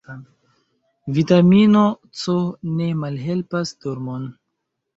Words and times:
Vitamino 1.17 1.83
C 2.23 2.39
ne 2.81 2.89
malhelpas 3.05 3.77
dormon. 3.87 4.29